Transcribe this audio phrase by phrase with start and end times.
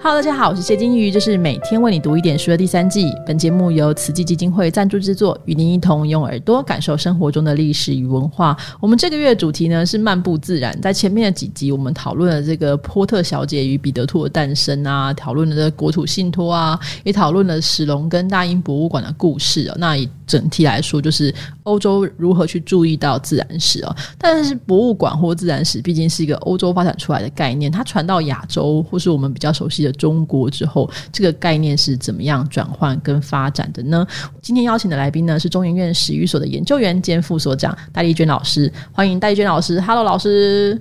[0.00, 3.12] Hello，大家好，我是谢金鱼，这是每天为你读一点书的第三季。
[3.26, 8.56] 本节目由慈济基金会赞助制作，与您一同用耳朵感受生活中的历史与文化。
[8.78, 10.80] 我们这个月的主题呢是漫步自然。
[10.80, 19.74] 在前面的几集，我们讨论了这个波特小姐与彼得兔的诞生啊，讨论了这国土信托啊，也讨论了史隆跟大英博物馆的故事啊。
[19.80, 21.34] 那以整体来说，就是
[21.64, 23.96] 欧洲如何去注意到自然史啊。
[24.16, 29.87] 但是博物馆或自然史毕竟是一个欧洲发展出来的概念，它传到亚洲或是我们比较熟悉的。
[29.92, 34.06] 中国之后，这个概念是怎么样转换跟发展的呢？
[34.42, 39.80] 今天邀请的来宾呢是中研院史语所的研究员兼副所长戴丽娟老师，欢迎戴丽娟老师。
[39.80, 40.80] Hello，老师。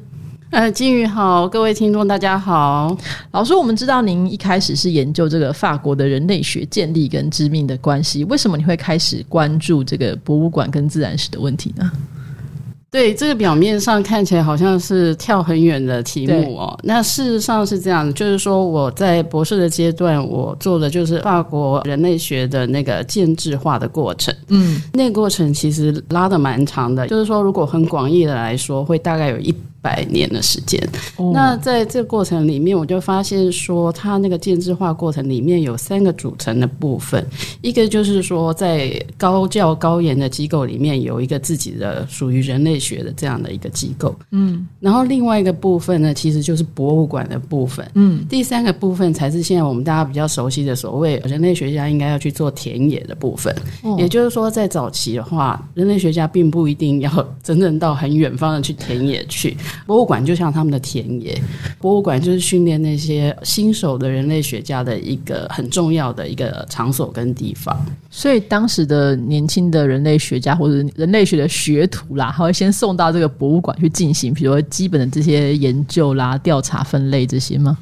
[0.50, 2.96] 呃，金宇好，各位听众大家好。
[3.32, 11.92] 老师，我们知道您一开始是研究这个法国的人类学建立跟致命的关系，为什么你会开始关注这个博物馆跟自然史的问题呢？
[12.90, 16.80] 对，这个表面上看起来好像是跳很远的题目哦。
[16.84, 24.34] 那事实上是这样，就是说我在博士的阶段，我做的就是法国人类学的那个建制化的过程。
[24.47, 29.53] 嗯，那个过程其实拉的蛮长的，就是说如果很广义的来说，会大概有一。
[29.88, 30.78] 百年的时间，
[31.32, 37.26] 那在这个过程里面，我就发现说，它那个建制化过程里面有三个组成的部分，
[37.62, 53.56] 一个就是说，在高教高研的机构里面有一个自己的属于人类学的这样的一个机构，嗯，然后另外一个部分呢，其实就是博物馆的部分，嗯，第三个部分才是现在我们大家比较熟悉的所谓人类学家应该要去做田野的部分，
[53.98, 57.10] 也就是说，在早期的话，人类学家并不一定要
[57.42, 59.56] 真正到很远方的去田野去。
[59.86, 61.39] 博物馆就像他们的田野，
[61.80, 67.78] 博物馆就是训练那些新手的人类学家的一个很重要的一个场所跟地方。
[68.09, 77.78] 所以当时的年轻的人类学家或者人类学的学徒啦，他会先送到这个博物馆去进行，比如基本的这些研究啦、调查、分类这些吗？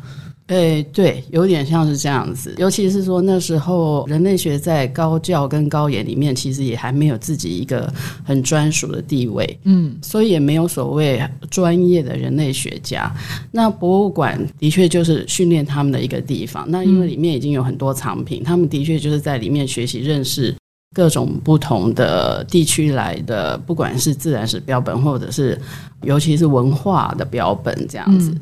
[0.48, 2.54] 诶，对，有点像是这样子。
[2.60, 7.92] 尤其是说那时候人类学在高教跟高研里面，其实也还没有自己一个
[8.24, 13.12] 很专属的地位，嗯，所以也没有所谓专业的人类学家。
[13.52, 16.64] 那博物馆的确就是训练他们的一个地方。
[16.70, 20.56] 那因为里面已经有很多藏品，他们的确就是在里面学习认识。
[20.94, 25.60] 各种不同的地区来的，不管是自然史标本，或者是
[26.04, 28.34] 尤其是文化的标本，这样子。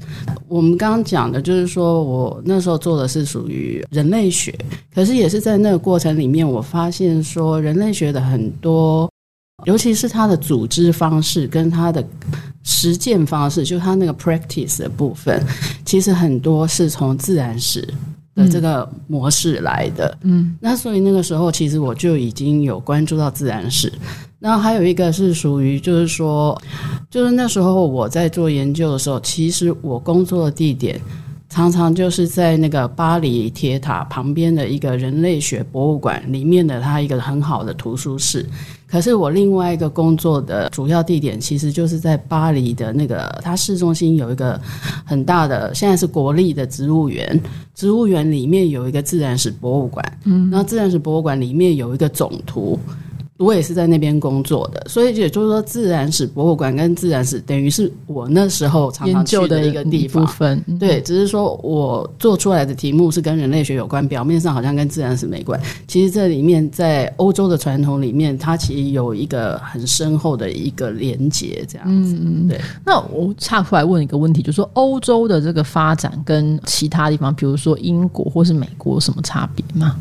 [0.47, 4.53] 我们刚刚讲的就是说，我那时候做的是属于人类学，
[4.93, 9.09] 可是也是在那个过程里面，我发现说，人类学的很多，
[9.65, 12.05] 尤其是它的组织方式跟它的
[12.61, 15.43] 实践方式，就它那个 practice 的部分，
[15.85, 17.91] 其实很多是从自然史。
[18.35, 23.91] 的这个模式来的，嗯，那所以那个时候其实我就已经有关注到自然史，
[24.39, 26.59] 然后还有一个是属于就是说，
[27.09, 30.99] 就是那时候我在做研究的时候，其实我工作的地点
[31.53, 38.44] 常常就是在那个巴黎铁塔旁边的一个人类学博物馆里面的它一个很好的图书室。
[38.88, 44.59] 可是我另外一个工作的主要地点，其实就是在巴黎的那个，它市中心有一个
[45.06, 47.40] 很大的，现在是国立的植物园，
[47.75, 52.80] 植物园里面有一个自然史博物馆，嗯，那自然史博物馆里面有一个总图。
[53.38, 60.23] 我也是在那边工作的，所以也就是说，自然史博物馆跟自然史等于是我那时候常常去的一个地方。
[60.79, 65.59] 对，只是说我做出来的题目是跟人类学有关，表面上好像跟自然史没关。
[65.88, 72.16] 其实这里面在欧洲的传统里面，它其实有一个很深厚的一个连结，这样子。
[72.47, 72.61] 对。
[72.85, 79.97] 那我岔出来问一个问题，就是说欧洲的这个发展跟其他地方，比如说英国或是美国，有什么差别吗？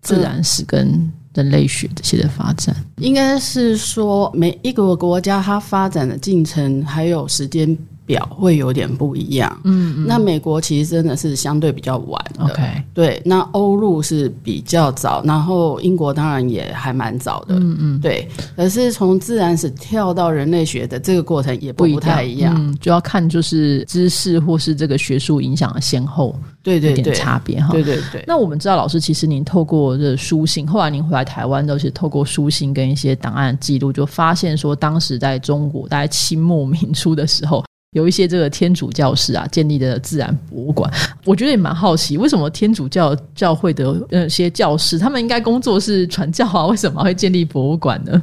[0.00, 7.76] 自然史跟人类学这些的发展，应该是说每一个国家它发展的进程还有时间。
[8.06, 10.06] 表会有点不一样，嗯，嗯。
[10.06, 28.24] 那美国其实真的是相对比较晚的，OK，对，那欧陆是比较早，然后英国当然也还蛮早的，嗯嗯，对，可是从自然史跳到人类学的这个过程也不不太一样，就要看就是知识或是这个学术影响的先后，对对对，差别哈，对对对。
[28.26, 37.64] 那我们知道老师其实您透过这书信，后来您回来台湾都是透过书信跟一些档案记录，就发现说当时在中国大概清末民初的时候。
[37.94, 40.92] 有一些这个天主教士啊建立的自然博物馆，
[41.24, 48.20] 我觉得也蛮好奇，为什么天主教教会的那些教士，他们应该工作是传教啊，为什么会建立博物馆呢？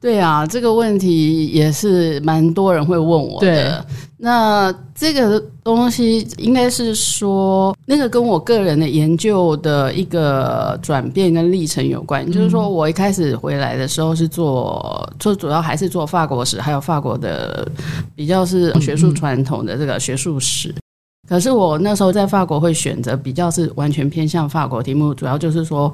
[0.00, 3.86] 对啊，这个问题也是蛮多人会问我的。
[4.24, 12.24] 那这个东西应该是说，那个跟我个人的研究的一个转变跟历程有关。
[12.30, 17.66] 就是说我一开始回来的时候是做，做主要还是做法国史，还有法国的
[18.14, 20.72] 比较是学术传统的这个学术史。
[21.28, 25.92] 可是我那时候在法国会选择比较是完全偏向法国题目，主要就是说。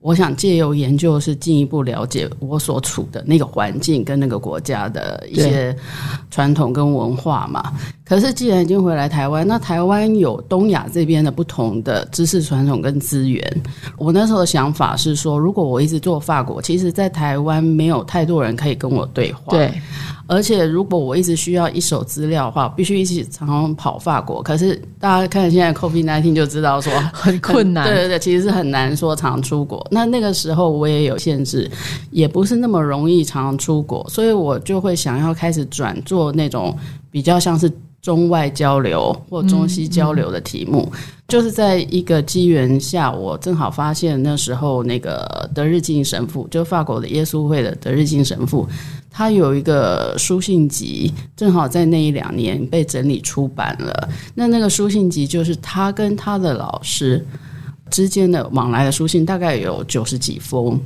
[0.00, 5.76] 我想借由研究是进一步了解我所处的那个环境跟那个国家的一些
[6.30, 7.72] 传统跟文化嘛。
[8.08, 13.62] 可是既然已经回来台湾，那台湾有东亚这边的不同的知识传统跟资源。
[13.98, 19.42] 我那时候的想法是说，如果我一直做法国，其实在台湾没有太多人可以跟我对话。
[19.50, 19.70] 对。
[20.26, 24.42] 而且，如果我一直需要一手资料的话，必须一起常常跑法国。
[24.42, 27.86] 可是大家看现在 COVID nineteen 就知道说 很困难。
[27.86, 29.86] 对对对，其实是很难说常出国。
[29.90, 31.70] 那那个时候我也有限制，
[32.10, 36.76] 也不是那么容易常常出国，所以我就会想要开始转做那种
[37.10, 37.70] 比较像是
[38.00, 40.90] 中外交流或中西交流的题目。
[41.26, 48.66] 就是在一个机缘下，我正好发现那时候那个德日进神父，就法国的耶稣会的德日进神父。
[49.10, 54.08] 他有一个书信集，正好在那一两年被整理出版了。
[54.34, 57.22] 那那个书信集就是他跟他的老师
[57.90, 60.80] 之间的往来的书信，大概有九十几封。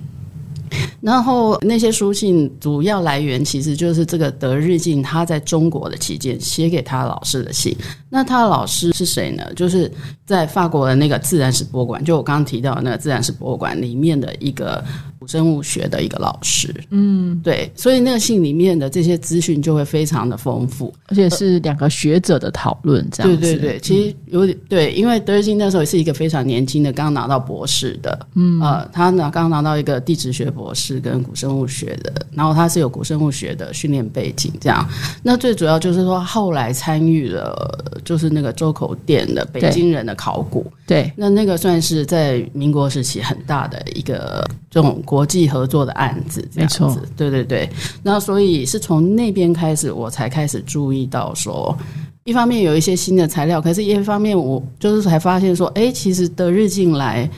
[1.03, 7.77] 然后那些书信主要来源其实就是这个德日进他在中国的期间写给他老师的信。
[8.09, 9.45] 那他的老师是谁呢？
[9.55, 9.91] 就是
[10.25, 14.83] 在法国的那个自然史博物馆，就我刚刚提到的那个自然史博物馆里面的一个。
[15.27, 23.39] 生物学的一个老师，嗯，对，所以那个信里面的这些资讯就会非常的丰富，而且是两个学者的讨论，这样子。
[23.41, 34.89] 对对对，其实有点对，因为德瑞金那时候也是一个非常年轻的，刚拿到博士的，嗯，呃，他呢刚拿到一个地质学博士跟古生物学的，然后他是有古生物学的训练背景，这样。
[35.23, 45.01] 那最主要就是说后来参与了，就是那个周口店的北京人的考古，对，那那个算是在民国时期很大的一个这种。
[45.05, 47.69] 国际合作的案子，这样子，对对对。
[48.03, 51.77] 那所以是从那边开始，我才开始注意到说，
[52.25, 57.29] 一方面有一些新的材料，可是一方面我就是才发现说，哎，其实德日进来，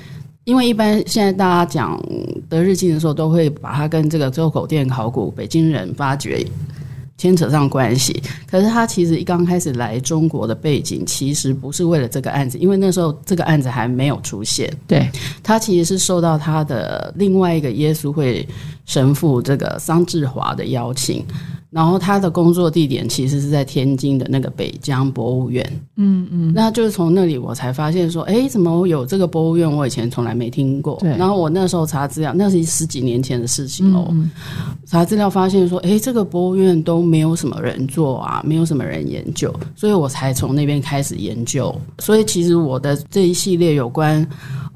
[0.44, 2.00] 因为一般现在大家讲
[2.48, 6.46] 德日进的时候，都会把它跟这个周口店考古、北京人发掘。
[7.16, 14.72] 牵扯上关系，可是他其实一刚开始来中国的背景，其实不是为了这个案子，因为那时候这个案子还没有出现。
[14.86, 15.08] 对
[15.42, 18.46] 他其实是受到他的另外一个耶稣会
[18.84, 21.24] 神父这个桑志华的邀请。
[21.74, 29.68] 然后他的工作地点其实是在天津的那个北疆博物院，嗯嗯，那就是从那里我才发现说，哎，怎么有这个博物院？
[29.68, 30.96] 我以前从来没听过。
[31.00, 31.10] 对。
[31.16, 34.14] 然后我那时候查资料，那是十几年前的事情哦。
[34.86, 41.74] 查资料发现说，哎，这个博物院都没有什么人做啊，没有什么人研究，所以我才从那边开始研究。
[41.98, 44.24] 所以其实我的这一系列有关，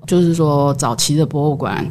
[0.04, 1.88] 就是说早期的博物馆。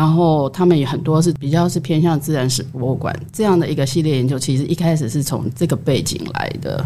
[0.00, 6.82] 然后他们也很多是比较是偏向自然史博物馆这样的一个系列研究，其实一开始是从这个背景来的。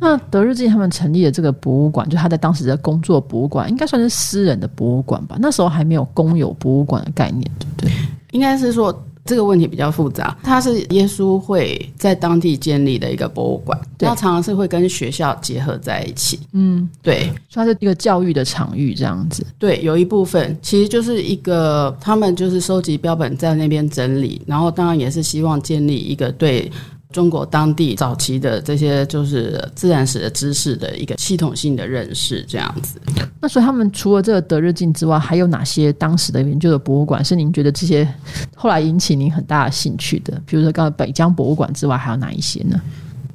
[0.00, 5.36] 那德日进他们成立的这个博物馆，就他在当时的工作博物馆，应该算是私人的博物馆吧？
[5.38, 7.92] 那时候还没有公有博物馆的概念，对不对？
[8.30, 8.90] 应该是说。
[9.24, 16.40] 这个问题比较复杂，它是耶稣会在当地建立的一个博物馆，它常常是会跟学校结合在一起。
[16.52, 19.46] 嗯，对，算是一个教育的场域这样子。
[19.58, 26.70] 对，有一部分其实就是一个他们就是收集标本在那边整理，然后当然也是希望建立一个对。
[27.12, 33.00] 中国当地早期的这些就是自然史的知识的一个系统性的认识，这样子。
[33.42, 38.06] 那所以他们除了这个德日进之外，还有哪些当时的研究的博物馆是您觉得这些
[38.54, 40.40] 后来引起您很大的兴趣的？
[40.44, 42.78] 比如说，刚才北疆博物馆之外，还有哪一些呢？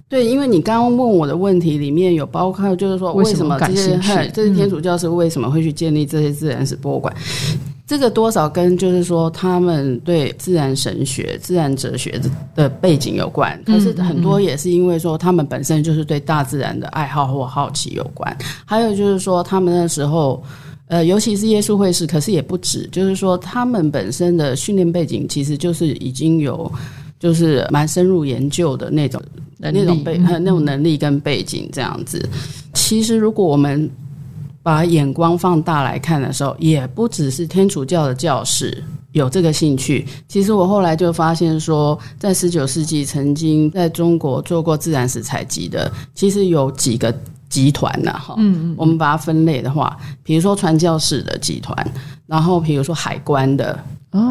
[0.08, 3.98] 对，因为你刚刚问我的问题里面有包括，就是说为什么这些
[4.32, 7.12] 这些天主教是为什么会去建立这些自然史博物馆？
[7.88, 12.20] 这个多少跟就是说他们对自然神学、自然哲学
[12.56, 18.36] 的背景有关，可是很多也是因为说他们本身就是对大自然的爱好或好奇有关。
[18.66, 20.44] 还有就是说他们那时候，
[20.88, 26.72] 呃，尤其是耶稣会士，可是也不止，就是说他们本身的训练背景其实就是已经有
[27.20, 29.22] 就是蛮深入研究的那种
[29.60, 32.28] 那种背那种能力跟背景这样子。
[32.74, 33.88] 其实如果我们
[34.66, 40.04] 把眼光放大来看的时候，也不只是天主教的教士有这个兴趣。
[40.28, 47.16] 其实我后来就发现说，在十九世纪曾经在中国做过自然史采集的，其实有几个
[47.48, 48.14] 集团呐。
[48.14, 51.94] 哈，嗯嗯，我们把它分类的话，比如说传教士的集团，
[52.26, 53.80] 然后比如说海关的。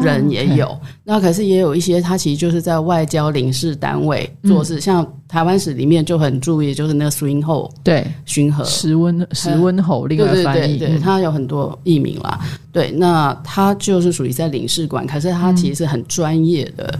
[0.03, 8.05] 人也有，那可是也有一些，他其实就是在外交领事单位做事，像台湾史里面就很注意，就是那个苏英后对。
[8.25, 8.63] 巡河。
[8.65, 12.39] 石温石温侯另外翻译，对他有很多译名啦。
[12.71, 16.97] 对，那他就是属于在领事馆，可是他其实是很专业的，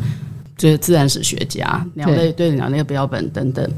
[0.58, 3.70] 就是自然史学家，鸟类对鸟类标本等等。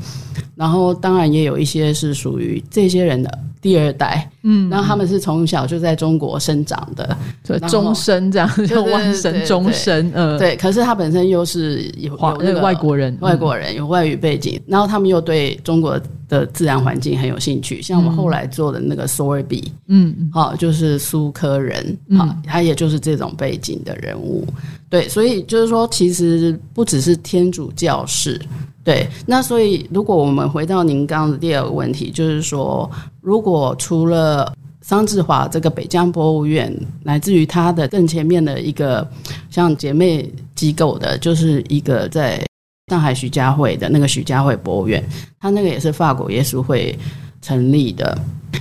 [0.58, 10.56] 然后当然也有一些是属于这些人的第二代，嗯，然后他们是从小就在中国生长的，对，终身这样，叫万神终身，呃，对。
[10.56, 24.46] 可是他本身又是有有那个外国人，外国人有外语背景，然后他们又对中国的自然环境很有兴趣，像我们后来做的那个苏尔比，嗯，好，就是苏科人，好，他也就是这种背景的人物，
[24.90, 28.40] 对，所以就是说，其实不只是天主教士。
[28.84, 39.06] 对，那所以如果我们回到您刚刚的第二个问题，就是说，如果除了桑志华这个北疆博物院，来自于它的更前面的一个
[39.50, 42.42] 像姐妹机构的，就是一个在
[42.90, 45.04] 上海徐家汇的那个徐家汇博物院，
[45.42, 46.98] 它那个也是法国耶稣会
[47.42, 48.18] 成立的，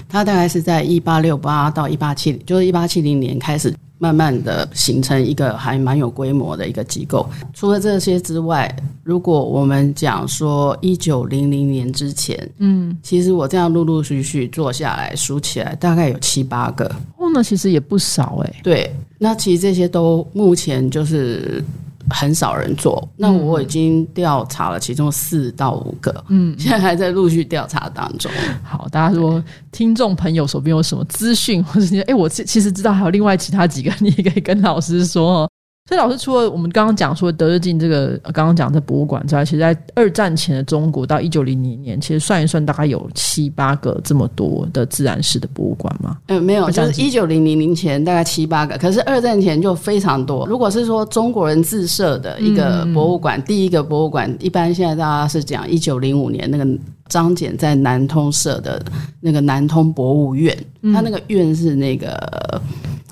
[0.08, 3.72] 它大概是在一八六八到一八七，就是一八七零年开始。
[3.98, 7.26] 慢慢的形成一个还蛮有规模的一个机构。
[7.54, 8.70] 除了这些之外，
[9.02, 16.84] 如果我们讲说一九零零年之前，嗯，其实我这样陆陆续续做下来数起来，大概有七八个。
[17.16, 18.60] 哦，那其实也不少哎。
[18.62, 21.64] 对，那其实这些都目前就是。
[22.10, 28.30] 很少人做，那我已经调查了其中四到五个，嗯，现在还在陆续调查当中。
[28.62, 35.50] 好，大家说听众朋友手边有什么资讯，或者哎，我其实知道还有另外其他几个，你也可以跟老师说哦。
[35.88, 46.18] 所以老师除了我们刚刚讲说德日进这个刚刚讲的博物馆之外，其实在二战前的中国到一九零零年，其实算一算大概有七八个这么多的自然史的博物馆吗？
[46.26, 50.44] 嗯，没有，就是一九零零年前大概七八个，可是二战前就非常多。
[50.48, 56.66] 如果是说中国人自设的一个博物馆，第一个博物馆一般现在大家是讲一九零五年那个
[57.08, 58.84] 张謇在南通设的
[59.20, 60.52] 那个南通博物院，
[60.92, 62.60] 他那个院是那个。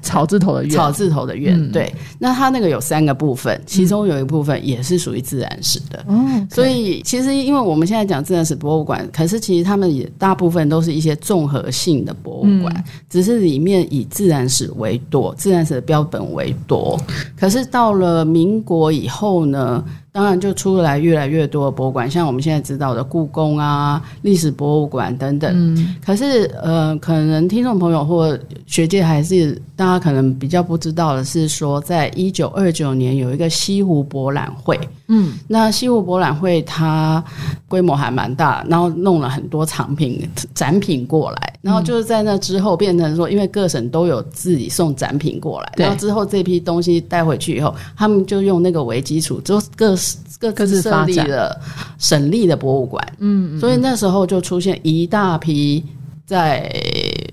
[0.04, 1.92] 草字头的院，草字头的院，对。
[2.18, 6.04] 那它那个有三个部分，其中有一部分也是属于自然史的。
[6.06, 17.00] 嗯，所以其实因为我们现在讲自然史博物馆，可是其实他们也大部分都是一些综合性的博物馆，只是里面以自然史为多，自然史的标本为多。
[17.36, 19.82] 可是到了民国以后呢？
[20.14, 25.52] 当然，就出来越来越多的博物馆，像我们现在知道的故宫啊、历史博物馆等等。
[25.52, 25.96] 嗯。
[26.06, 34.78] 可是，呃，可能听众朋友或学界还是大家可能比较不知道的是，说在一九二九年有一个西湖博览会。
[35.08, 35.34] 嗯。
[35.48, 37.22] 那西湖博览会它
[37.68, 49.96] 规模还蛮大，然后弄了很多藏品展品过来，然后就是在那之后变成说，因为各省都有自己送展品过来，然后之后这批东西带回去以后，他们就用那个为基础，就各。
[50.40, 51.58] 各各自设立了
[51.96, 55.82] 省立的博物馆，嗯，所以那时候就出现一大批
[56.26, 56.70] 在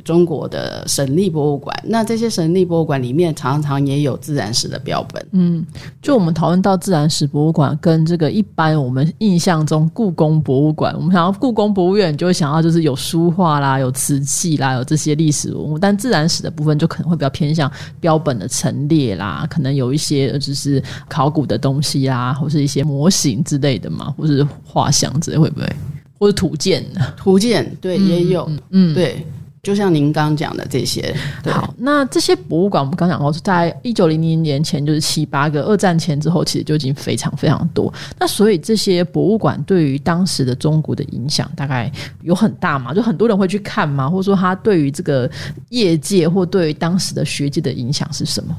[0.03, 1.75] 中国的省立博物馆。
[1.85, 5.25] 那这些省立博物馆里面，常常也有自然史的标本。
[5.31, 5.65] 嗯，
[6.01, 25.75] 就我们讨论到自然史博物馆跟这个一般我们印象中故宫博物馆，我们想要故宫博物院就会想到就是有书画啦、有瓷器啦、有这些历史文物，但自然史的部分就可能会比较偏向标本的陈列啦，可能有一些就是考古的东西啦，或是一些模型之类的嘛，或是画像之类会不会，
[26.19, 26.85] 或者图鉴？
[27.17, 29.25] 图鉴对也有，嗯，对。
[29.63, 31.15] 就像您刚讲的这些，
[31.45, 37.93] 好，那这些博物馆我们刚讲过是，在一九零零年前就是七八个，二战前之后其实就已经非常非常多。
[38.19, 41.91] 那所以这些博物馆对于当时的中国的影响大概
[42.23, 42.91] 有很大嘛？
[42.91, 44.09] 就很多人会去看吗？
[44.09, 45.29] 或者说他对于这个
[45.69, 48.57] 业界或对于当时的学界的影响是什么？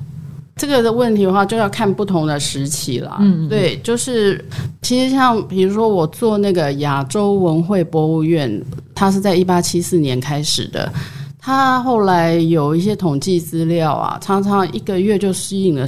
[0.56, 3.16] 这个的问题的话，就要看不同的时期了。
[3.21, 4.44] 嗯，对，就是
[4.82, 8.62] 其实像比如说我做那个亚洲文汇博物院，
[8.94, 10.92] 它是在一八七四年开始的，
[11.38, 15.87] 它后来有一些统计资料啊，常常一个月就吸引了。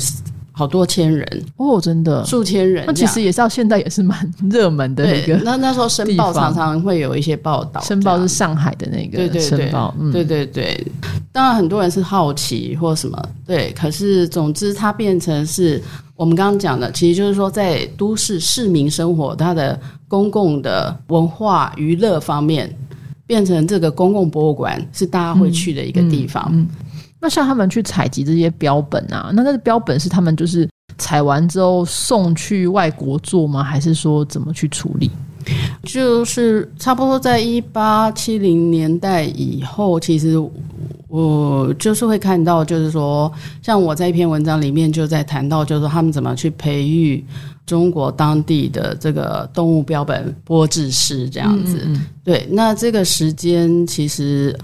[0.57, 2.85] 好多千人哦，真的数千人。
[2.87, 5.35] 那其实也是到现在也是蛮热门的一个。
[5.45, 9.93] 那那时候《申报》常常会有一些报道，《申报》是上海的那个《申报》。
[10.13, 10.87] 对对对，
[11.33, 13.73] 当然很多人是好奇或什么，对。
[13.73, 15.83] 可是总之，它变成是
[16.15, 22.73] 我们刚刚讲的，其实就是说，在都市市民生活，它的公共的文化娱乐方面，
[23.27, 26.65] 变成这个公共博物馆是大家会去的一个地方。
[27.25, 33.65] 那像他们去采集这些标本啊，那那个标本是他们就是采完之后送去外国做吗？
[33.65, 35.11] 还是说怎么去处理？
[35.85, 40.37] 就是差不多在一八七零年代以后，其实
[41.09, 47.25] 我就是会看到，就是说，像我在一篇文章里面就在谈到，就是说他们怎么去培育
[47.65, 51.89] 中国当地的这个动物标本剥制师这样子。
[52.23, 54.55] 对，那这个时间其实。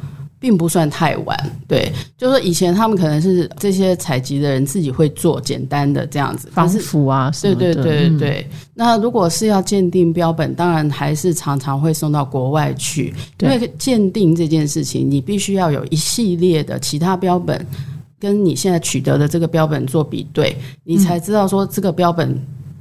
[0.40, 1.38] 并不算太晚。
[1.68, 8.44] 对，就是说以前他们可能是这些采集的人自己会做简单的这样子防腐啊对对对嗯对。
[8.74, 17.64] 那如果是要鉴定标本，当然还是常常会送到国外去，因为鉴定这件事情，你必须要有一系列的其他标本
[18.18, 22.36] 跟你现在取得的这个标本做比对，你才知道说这个标本。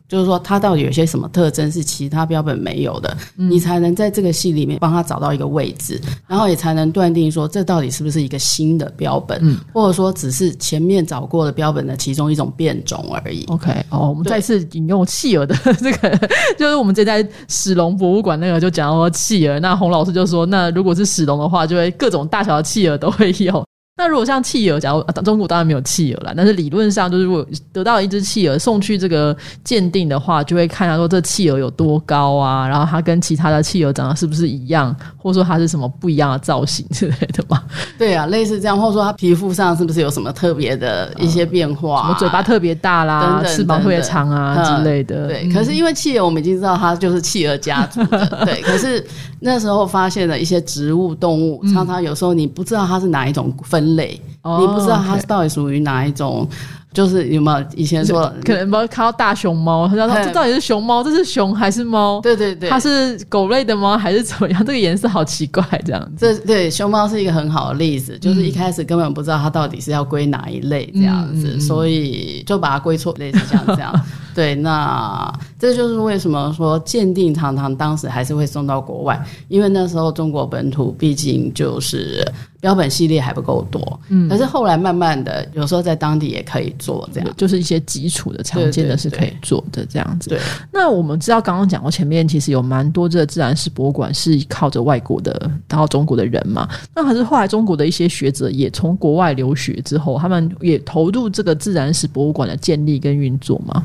[0.10, 13.46] 就是说，它到底有些什么特征是其他标本没有的，你才能在这个系里面帮它找到一个位置，然后也才能断定说这到底是不是一个新的标本，或者说只是前面找过的标本的其中一种变种而已。
[13.50, 16.20] OK，哦，我们再次引用契尔的这个，
[16.58, 23.64] 就是我们之前在史龙博物馆那个就讲到契尔，那洪老师就说，那如果是史龙的话，就会各种大小的契尔都会有。
[24.00, 37.62] 那如果像企鹅，假如、啊中国当然没有企鹅啦，但是理论上就是如果得到一只企鹅送去这个鉴定的话，就会看他说这企鹅有多高啊，然后它跟其他的企鹅长得是不是一样，或者说它是什么不一样的造型之类的嘛？
[38.00, 45.28] 对啊，类似这样，或者说它皮肤上是不是有什么特别的一些变化、什么嘴巴特别大啦，等等翅膀特别长啊嗯之类的。
[45.28, 48.62] 对，嗯可是因为企鹅，我们已经知道它就是企鹅家族的，对。
[48.64, 49.06] 可是
[49.42, 56.48] 那时候发现了一些植物、动物，常常有时候你不知道它是哪一种分类，哦你不知道它到底属于哪一种，
[56.94, 62.20] 就是有没有以前说可能不知道看到大熊猫，他说嘿这到底是熊猫，这是熊还是猫？
[62.22, 63.98] 对对对，它是狗类的吗？
[63.98, 64.60] 还是怎么样？
[64.66, 66.36] 这个颜色好奇怪，这样子。
[66.36, 73.94] 这对熊猫是一个很好的例子，就是一开始根本不知道它到底是要归哪一类这样子，所以就把它归错类似像这样。
[74.36, 82.26] 对，那这就是为什么说鉴定常常当时还是会送到国外，因为那时候中国本土毕竟就是
[82.60, 87.30] 标本系列还不够多，嗯，可是后来慢慢的，有时候在当地也可以做这样。
[87.38, 90.30] 就是一些基础的、常见的是可以做的这样子。
[90.30, 90.40] 对，
[90.72, 96.68] 那我们知道，刚刚讲过，前面其实有蛮多这个自然史博物馆是靠着外国的然后中国的人嘛。
[96.94, 103.82] 那可是后来中国的一些学者也从国外留学之后，他们也投入这个自然史博物馆的建立跟运作嘛。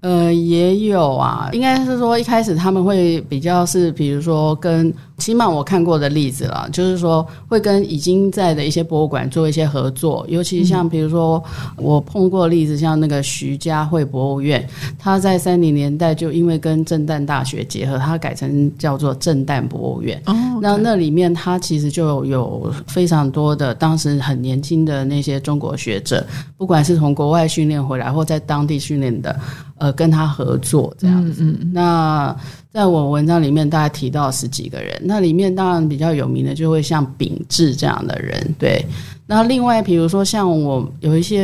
[0.00, 11.42] 呃，也有啊，应该是说一开始他们会比较是，比如说跟，起码我看过的例子了，就是说会跟已经在的一些博物馆做一些合作，尤其像比如说
[11.76, 14.66] 我碰过的例子，像那个徐家汇博物院，
[14.98, 20.20] 它在三零年代就因为跟震旦大学结合，它改成叫做震旦博物院。
[20.24, 29.34] 哦那那里面它其实就有非常多的当时很年轻的那些中国学者，不管是从国外训练回来或在当地训练的，
[29.80, 31.42] 呃，跟他合作这样子。
[31.72, 32.36] 那
[32.70, 38.84] 在我文章里面大概提到十几个人，那里面当然比较有名的就会像秉志这样的人，对。
[39.26, 41.40] 那另外，比如说像我有一些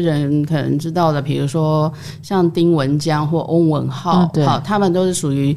[0.00, 1.92] 人可能知道的，比如说
[2.22, 5.56] 像丁文江或翁文浩好，他们都是属于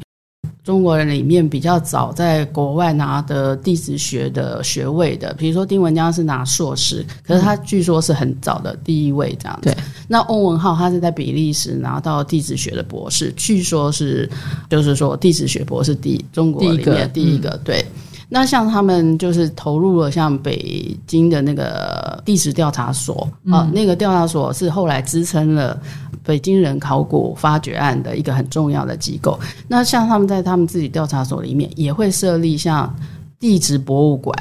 [0.66, 9.70] 中国人里面比较早在国外拿的地质学的学位的，比如说丁文江是拿硕士，可是他据说是很早的第一位这样子。
[9.70, 9.76] 对
[10.08, 14.28] 那翁文浩他是在比利时拿到地质学的博士，据说是
[14.68, 17.86] 就是说地质学博士第中国里面第一个第一个对。
[18.28, 25.80] 那像他们就是投入了像北京的那个地质调查所啊、那个调查所是后来支撑了
[26.24, 29.38] 北京人考古发掘案的一个很重要的机构。
[29.68, 32.92] 那像他们在他们自己调查所里面也会设立像
[33.38, 34.36] 地质博物馆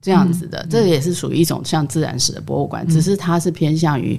[0.00, 4.18] 这样子的，这也是属于一种像自然史的博物馆，只是它是偏向于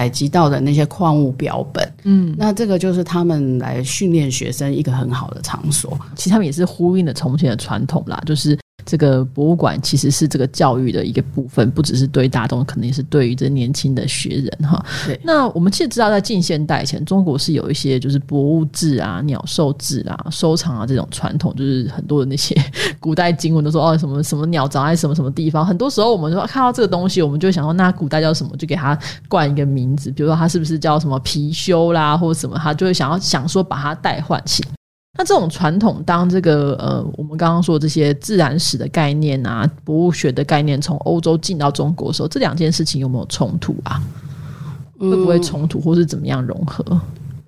[0.00, 1.92] 采集到的那些矿物标本。
[2.04, 5.98] 嗯，那这个就是他们来训练学生一个很好的场所。
[6.16, 14.84] 其实他们也是呼应了从前的传统啦，就是这个博物馆其实是这个教育的一个部分，不只是对大众，可能也是对于这年轻的学人哈。
[15.06, 22.54] 对那我们其实知道，在近现代以前，中国是有一些就是博物志啊、鸟兽志啊、收藏啊这种传统，就是很多的那些
[22.98, 25.64] 古代经文都说哦什么什么鸟长在什么什么地方。
[25.64, 34.70] 很多时候我们说看到这个东西，我们就想说那古代叫什么，就给它冠一个名字，比如说它是不是叫什么貔貅啦，或者什么，他就会想要想说把它代换起来。
[35.20, 44.02] 那这种传统，当这个呃，我们刚刚说这些自然史的概念啊、博物学的概念从欧洲进到中国的时候，这两件事情有没有冲突啊？
[44.98, 46.82] 会不会冲突，或是怎么样融合？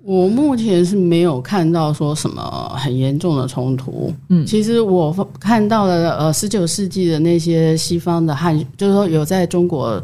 [0.03, 4.13] 我目前是没有看到说什么很严重的冲突。
[4.29, 9.99] 嗯其实我看到的呃，十九世纪的那些西方的汉，就是说有在中国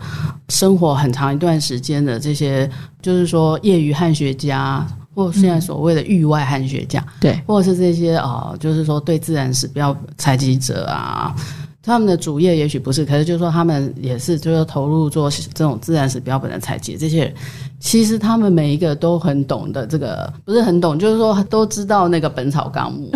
[0.48, 2.68] 生活很长一段时间的这些，
[3.00, 11.36] 就是说业余汉学家，或现在所谓的域外汉学家，对，或者是这些啊，就是说对自然史标采集者啊，
[11.82, 17.34] 他们的主业也许不是，可是就是说他们也是就是投入做这种自然史标本的采集，这些人
[17.80, 23.12] 其实他们每一个都很懂的这个，不是很懂，就是说都知道那个《本草纲目》，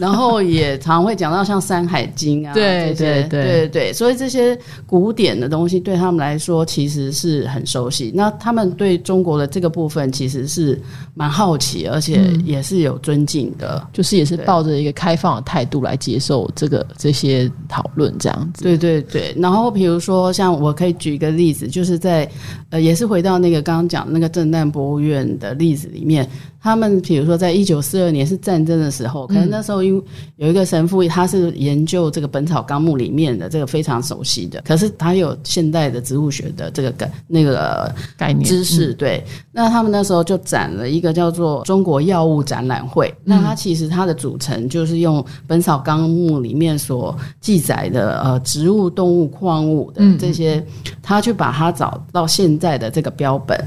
[0.00, 8.10] 然后也常会讲到像《山海经》啊， 对对对对对，所以这些古典的东西对他们来说其实是很熟悉。
[8.14, 10.80] 那他们对中国的这个部分其实是
[11.12, 18.64] 蛮好奇，而且也是有尊敬的，就是也是抱着一个开放的态度来接受这个这些讨论，这样子。
[18.64, 19.34] 对对对。
[19.36, 22.26] 然后比如说，像我可以举一个例子，就是在
[22.70, 26.26] 呃，也是回到那个刚刚讲那个震旦博物院的例子里面。
[26.62, 30.02] 他们比如说，在一九四二年是战争的时候，可能那时候因
[30.36, 38.92] 有一个神父，他是研究这个《本草纲目》里面的这个非常熟悉的，可是他有现代的植物学的这个概那个概念知识。
[38.92, 43.12] 对，那他们那时候就展了一个叫做“中国药物展览会”。
[43.24, 50.62] 那它其实它的组成就是用《本草纲目》里面所记载的呃植物、动物、矿物的这些，
[51.02, 53.58] 他去把它找到现在的这个标本。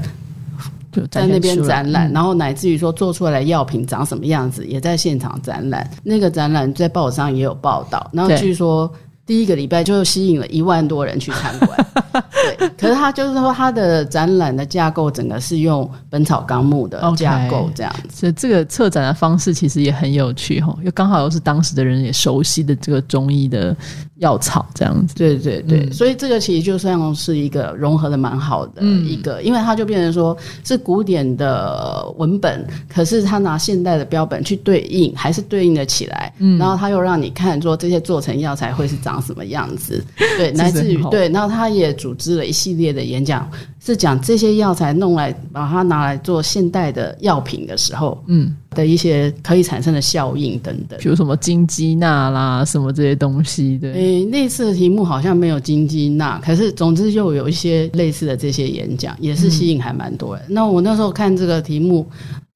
[1.10, 5.88] 在那边展览，然后乃至于说做出来药品长什么样子，也在现场展览。
[6.02, 8.92] 那个展览在报纸上也有报道，然后据说。
[9.26, 11.86] 第一个礼拜就吸引了一万多人去参观，
[12.58, 12.68] 对。
[12.76, 18.08] 可是他就是说，他的展览的架构整个是用《本草纲目》的架构这样子。
[18.12, 23.74] 所以这个策展的方式其实也很有趣哈，又刚好又是当时的人也熟悉的这个中医的
[24.16, 25.14] 药草这样子。
[25.14, 36.30] 对对对，所以这个其实就像是一个融合的蛮好的一个，因为它就变成说是古典的文本，可是他拿现代的标本去对应，还是对应的起来。
[36.40, 39.13] 嗯，然后他又让你看说这些做成药材会是长。
[39.14, 40.02] 长什么样子？
[40.36, 43.48] 对，来自于对，然后他也组织了一系列的演讲，
[43.78, 53.78] 是讲这些药材弄来把它拿来做现代的药品的时候，嗯，的一些可以产生的效应等等，比如什么金鸡纳啦，什么这些东西。
[53.78, 60.44] 对，诶，那次的题目好像没有金鸡纳，可是总之就有一些类似的这些演讲，也是吸引还蛮多人。
[60.48, 62.04] 那我那时候看这个题目。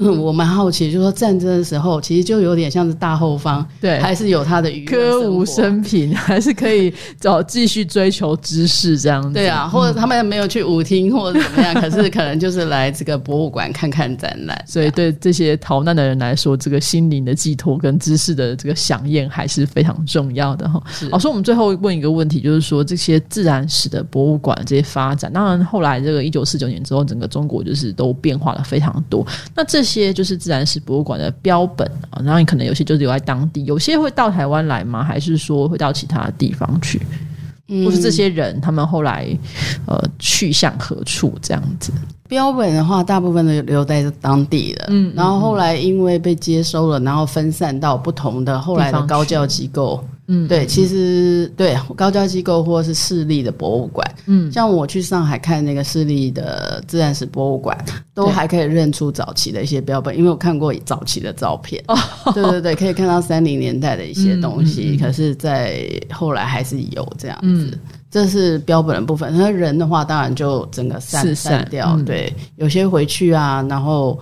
[0.01, 9.33] 嗯，我蛮好奇，就是说战争的时候，其实就有点像是大后方，对，还是有他的歌舞升平，还是可以找继续追求知识这样子。
[9.33, 14.57] 对啊，或者他们没有去舞厅或者怎么样，可是可能就是来这个博物馆看看展览。
[14.69, 20.81] 所以对这些逃难的人来说，这个心灵的寄托跟知识的这个响应还是非常重要的哈。
[21.11, 29.27] 老师，我们最后问一个问题，就是说这些自然史的博物馆这些发展，当然后来这个一九四九年之后，整个中国就是都变化了非常多。
[29.57, 35.03] 那这些就是自然史博物馆的标本啊，然后你可能有些就留在当地，有些会到台湾来吗？
[35.03, 37.01] 还是说会到其他地方去？
[37.71, 39.29] 嗯或是这些人他们后来
[39.87, 41.39] 呃去向何处？
[41.43, 41.93] 这样子
[42.29, 50.05] 标本的话，大部分都留在当地的，嗯，然后后来因为被接收了，然后分散到不同的后来的高教机构。
[50.31, 61.83] 嗯，对，其实对高教机构或是市立的博物馆，嗯，像我去上海看那个市立的自然史博物馆，都还可以认出早期的一些标本，因为我看过早期的照片。
[61.89, 61.97] 哦，
[62.35, 67.79] 对对对，可以看到三零年代的一些东西，可是，在后来还是有这样子。
[68.11, 71.97] 这是标本的部分，那人的话，当然就整个散散掉。
[72.07, 74.19] 对，有些回去啊，然后。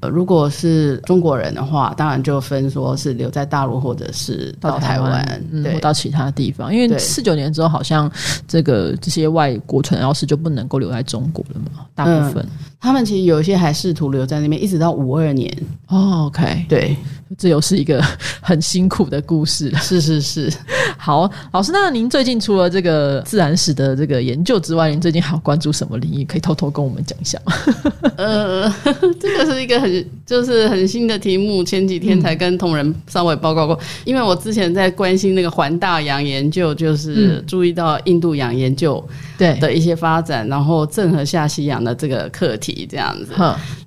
[0.00, 6.72] 呃，如果是中国人的话，当然就分说是留在大陆，或者是到台湾，或到其他地方。
[6.72, 8.08] 因为四九年之后，好像
[8.46, 12.46] 这个这些外国传教士就不能够留在中国了嘛，大部分。
[12.78, 15.52] 他们其实有一些还试图留在那边，一直到五二年。
[15.88, 16.96] 哦，OK，对，
[17.36, 18.02] 这又是一个
[18.40, 19.70] 很辛苦的故事。
[19.76, 20.52] 是是是，
[20.96, 26.24] 好，老师，那您最近除了这个自然史的这个研究之外，您最近还有关注什么领域？
[26.24, 27.52] 可以偷偷跟我们讲一下吗？
[28.16, 28.72] 呃，
[29.20, 33.78] 这个是一个很就是很新的题目，前几天才跟同仁稍微报告过。
[34.04, 42.86] 因为我之前在关心那个环大洋研究，就是注意到印度洋研究对的一些发展，然后郑和下西洋的这个课题。
[42.88, 43.32] 这样子，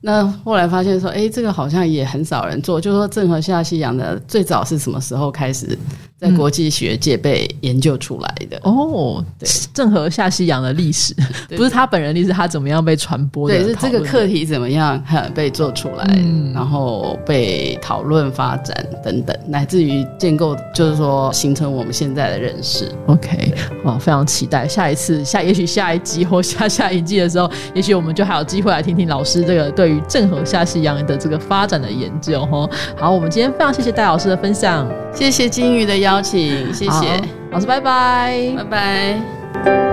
[0.02, 2.80] 那后来发现说，哎，这个好像也很少人做。
[2.80, 5.78] 就说郑和下西洋的最早是什么时候开始
[6.22, 8.60] 在国际学界被研究出来的？
[8.62, 11.16] 哦，对，郑和下西洋的历史，
[11.58, 13.50] 不是他本人历史，他怎么样被传播？
[13.50, 15.04] 对，是这个课题怎么样
[15.34, 22.92] 被做出来，嗯然后被讨论发展等等，乃至于建构，就是说形成我们现在的认识。
[23.08, 23.54] OK，
[23.84, 28.72] 哦，非常期待下一次下，也许下一集或下下一季的时候，也许我们就还有机会。
[28.72, 32.70] 来听听老师这个对于郑和下西洋的这个发展的研究哈。
[32.96, 37.22] 好，我们今天非常谢谢戴老师的分享，谢谢金鱼的邀请谢谢。
[37.52, 38.54] 老师拜拜。
[38.58, 39.91] 拜拜。